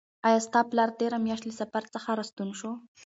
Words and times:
آیا 0.27 0.39
ستا 0.45 0.59
پلار 0.69 0.89
تېره 0.99 1.17
میاشت 1.25 1.43
له 1.47 1.53
سفر 1.61 1.83
څخه 1.93 2.09
راستون 2.19 2.49
شو؟ 2.59 2.71